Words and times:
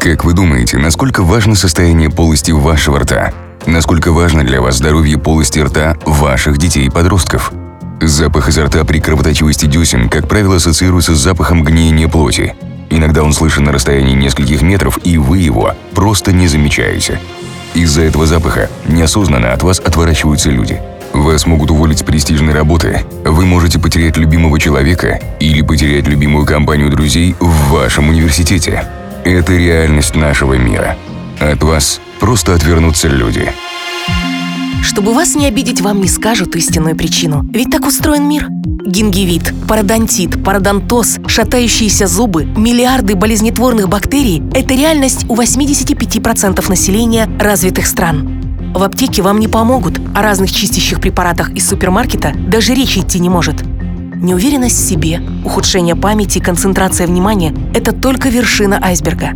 Как 0.00 0.24
вы 0.24 0.32
думаете, 0.32 0.78
насколько 0.78 1.24
важно 1.24 1.56
состояние 1.56 2.08
полости 2.08 2.52
вашего 2.52 3.00
рта? 3.00 3.32
Насколько 3.66 4.12
важно 4.12 4.44
для 4.44 4.60
вас 4.60 4.76
здоровье 4.76 5.18
полости 5.18 5.58
рта 5.58 5.96
ваших 6.06 6.56
детей 6.56 6.86
и 6.86 6.90
подростков? 6.90 7.52
Запах 8.00 8.48
изо 8.48 8.64
рта 8.66 8.84
при 8.84 9.00
кровоточивости 9.00 9.66
десен, 9.66 10.08
как 10.08 10.28
правило, 10.28 10.56
ассоциируется 10.56 11.16
с 11.16 11.18
запахом 11.18 11.64
гниения 11.64 12.06
плоти. 12.06 12.54
Иногда 12.90 13.24
он 13.24 13.32
слышен 13.32 13.64
на 13.64 13.72
расстоянии 13.72 14.14
нескольких 14.14 14.62
метров, 14.62 15.00
и 15.02 15.18
вы 15.18 15.38
его 15.38 15.74
просто 15.94 16.32
не 16.32 16.46
замечаете. 16.46 17.20
Из-за 17.74 18.02
этого 18.02 18.24
запаха 18.24 18.70
неосознанно 18.86 19.52
от 19.52 19.64
вас 19.64 19.80
отворачиваются 19.80 20.50
люди. 20.50 20.80
Вас 21.12 21.44
могут 21.44 21.72
уволить 21.72 21.98
с 21.98 22.02
престижной 22.04 22.54
работы, 22.54 23.00
вы 23.24 23.46
можете 23.46 23.80
потерять 23.80 24.16
любимого 24.16 24.60
человека 24.60 25.20
или 25.40 25.60
потерять 25.62 26.06
любимую 26.06 26.46
компанию 26.46 26.88
друзей 26.88 27.34
в 27.40 27.70
вашем 27.72 28.10
университете. 28.10 28.86
Это 29.28 29.52
реальность 29.52 30.14
нашего 30.14 30.54
мира. 30.54 30.96
От 31.38 31.62
вас 31.62 32.00
просто 32.18 32.54
отвернутся 32.54 33.08
люди. 33.08 33.52
Чтобы 34.82 35.12
вас 35.12 35.34
не 35.34 35.44
обидеть, 35.44 35.82
вам 35.82 36.00
не 36.00 36.08
скажут 36.08 36.56
истинную 36.56 36.96
причину. 36.96 37.46
Ведь 37.52 37.70
так 37.70 37.84
устроен 37.84 38.26
мир. 38.26 38.48
Гингивит, 38.86 39.52
пародонтит, 39.68 40.42
пародонтоз, 40.42 41.18
шатающиеся 41.26 42.06
зубы, 42.06 42.46
миллиарды 42.46 43.16
болезнетворных 43.16 43.90
бактерий– 43.90 44.42
это 44.54 44.72
реальность 44.72 45.26
у 45.28 45.36
85% 45.36 46.66
населения 46.66 47.28
развитых 47.38 47.86
стран. 47.86 48.72
В 48.74 48.82
аптеке 48.82 49.20
вам 49.20 49.40
не 49.40 49.48
помогут, 49.48 50.00
о 50.14 50.22
разных 50.22 50.50
чистящих 50.50 51.02
препаратах 51.02 51.50
из 51.50 51.68
супермаркета 51.68 52.32
даже 52.34 52.72
речи 52.72 53.00
идти 53.00 53.18
не 53.18 53.28
может. 53.28 53.56
Неуверенность 54.20 54.76
в 54.76 54.88
себе, 54.88 55.20
ухудшение 55.44 55.94
памяти 55.94 56.38
и 56.38 56.40
концентрация 56.40 57.06
внимания– 57.06 57.54
это 57.74 57.92
только 57.92 58.28
вершина 58.28 58.80
айсберга. 58.82 59.30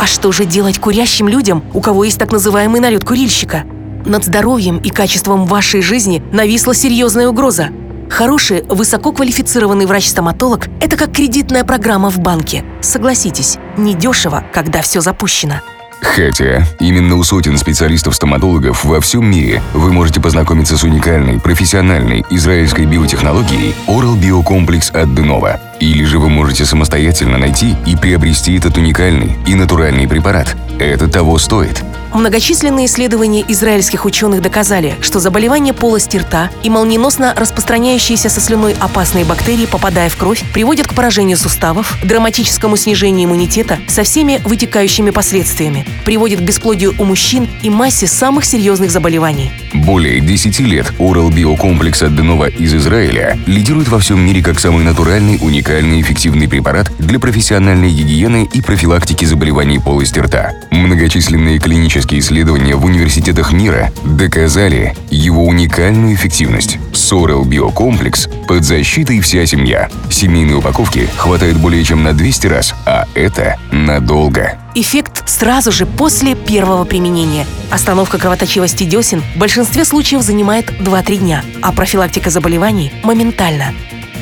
А 0.00 0.06
что 0.06 0.32
же 0.32 0.44
делать 0.44 0.80
курящим 0.80 1.28
людям, 1.28 1.62
у 1.72 1.80
кого 1.80 2.02
есть 2.02 2.18
так 2.18 2.32
называемый 2.32 2.80
налет 2.80 3.04
курильщика? 3.04 3.62
Над 4.04 4.24
здоровьем 4.24 4.78
и 4.78 4.90
качеством 4.90 5.46
вашей 5.46 5.82
жизни 5.82 6.20
нависла 6.32 6.74
серьезная 6.74 7.28
угроза. 7.28 7.68
Хороший, 8.10 8.64
высококвалифицированный 8.64 9.86
врач-стоматолог– 9.86 10.66
это 10.80 10.96
как 10.96 11.12
кредитная 11.12 11.62
программа 11.62 12.10
в 12.10 12.18
банке. 12.18 12.64
Согласитесь, 12.80 13.58
недешево, 13.76 14.44
когда 14.52 14.82
все 14.82 15.00
запущено. 15.00 15.60
Хотя 16.02 16.66
именно 16.80 17.16
у 17.16 17.22
сотен 17.22 17.56
специалистов-стоматологов 17.56 18.84
во 18.84 19.00
всем 19.00 19.30
мире 19.30 19.62
вы 19.72 19.92
можете 19.92 20.20
познакомиться 20.20 20.76
с 20.76 20.82
уникальной, 20.82 21.40
профессиональной 21.40 22.24
израильской 22.28 22.84
биотехнологией 22.84 23.74
Oral 23.86 24.18
Biocomplex 24.20 24.92
от 24.92 25.08
Denova. 25.10 25.58
Или 25.80 26.04
же 26.04 26.18
вы 26.18 26.28
можете 26.28 26.64
самостоятельно 26.64 27.38
найти 27.38 27.76
и 27.86 27.96
приобрести 27.96 28.56
этот 28.56 28.76
уникальный 28.76 29.38
и 29.46 29.54
натуральный 29.54 30.08
препарат. 30.08 30.56
Это 30.78 31.08
того 31.08 31.38
стоит. 31.38 31.82
Многочисленные 32.14 32.86
исследования 32.86 33.42
израильских 33.48 34.04
ученых 34.04 34.42
доказали, 34.42 34.96
что 35.00 35.18
заболевания 35.18 35.72
полости 35.72 36.18
рта 36.18 36.50
и 36.62 36.68
молниеносно 36.68 37.34
распространяющиеся 37.34 38.28
со 38.28 38.40
слюной 38.40 38.74
опасные 38.78 39.24
бактерии, 39.24 39.64
попадая 39.64 40.10
в 40.10 40.16
кровь, 40.16 40.44
приводят 40.52 40.86
к 40.86 40.94
поражению 40.94 41.38
суставов, 41.38 41.96
драматическому 42.04 42.76
снижению 42.76 43.28
иммунитета 43.28 43.78
со 43.88 44.02
всеми 44.02 44.42
вытекающими 44.44 45.08
последствиями, 45.08 45.86
приводит 46.04 46.40
к 46.40 46.42
бесплодию 46.42 46.94
у 46.98 47.04
мужчин 47.04 47.48
и 47.62 47.70
массе 47.70 48.06
самых 48.06 48.44
серьезных 48.44 48.90
заболеваний. 48.90 49.50
Более 49.72 50.20
10 50.20 50.60
лет 50.60 50.92
Oral 50.98 51.32
Биокомплекс 51.32 52.00
Денова 52.00 52.48
из 52.50 52.74
Израиля 52.74 53.38
лидирует 53.46 53.88
во 53.88 53.98
всем 53.98 54.20
мире 54.20 54.42
как 54.42 54.60
самый 54.60 54.84
натуральный, 54.84 55.38
уникальный 55.40 56.00
и 56.00 56.02
эффективный 56.02 56.46
препарат 56.46 56.92
для 56.98 57.18
профессиональной 57.18 57.90
гигиены 57.90 58.48
и 58.52 58.60
профилактики 58.60 59.24
заболеваний 59.24 59.78
полости 59.78 60.18
рта. 60.18 60.52
Многочисленные 60.70 61.58
клинические 61.58 62.01
исследования 62.18 62.74
в 62.76 62.84
университетах 62.84 63.52
мира 63.52 63.92
доказали 64.04 64.94
его 65.10 65.44
уникальную 65.44 66.14
эффективность. 66.14 66.78
С 66.92 67.12
Oral 67.12 67.44
Биокомплекс 67.44 68.28
под 68.48 68.64
защитой 68.64 69.20
вся 69.20 69.46
семья. 69.46 69.88
Семейной 70.10 70.56
упаковки 70.56 71.08
хватает 71.16 71.56
более 71.56 71.84
чем 71.84 72.02
на 72.02 72.12
200 72.12 72.46
раз, 72.48 72.74
а 72.86 73.06
это 73.14 73.58
надолго. 73.70 74.58
Эффект 74.74 75.28
сразу 75.28 75.70
же 75.70 75.86
после 75.86 76.34
первого 76.34 76.84
применения. 76.84 77.46
Остановка 77.70 78.18
кровоточивости 78.18 78.84
десен 78.84 79.22
в 79.34 79.38
большинстве 79.38 79.84
случаев 79.84 80.22
занимает 80.22 80.70
2-3 80.80 81.16
дня, 81.16 81.44
а 81.60 81.72
профилактика 81.72 82.30
заболеваний– 82.30 82.92
моментально. 83.02 83.74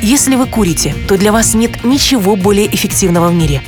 Если 0.03 0.35
вы 0.35 0.47
курите, 0.47 0.95
то 1.07 1.19
для 1.19 1.31
вас 1.31 1.55
нет 1.55 1.85
ничего 1.85 2.35
более 2.35 2.75
эффективного 2.75 3.29
в 3.29 3.35
мире. 3.35 3.61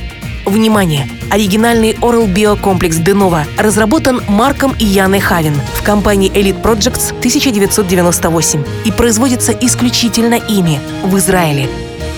Внимание! 0.53 1.09
Оригинальный 1.31 1.93
Oral 1.93 2.31
Bio 2.31 2.55
комплекс 2.55 2.97
Denova 2.97 3.43
разработан 3.57 4.21
Марком 4.27 4.75
и 4.77 4.85
Яной 4.85 5.19
Хавин 5.19 5.55
в 5.73 5.81
компании 5.81 6.31
Elite 6.31 6.61
Projects 6.61 7.09
1998 7.17 8.63
и 8.85 8.91
производится 8.91 9.51
исключительно 9.51 10.35
ими 10.35 10.79
в 11.03 11.17
Израиле. 11.17 11.67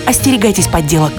Остерегайтесь 0.05 0.67
подделок. 0.67 1.13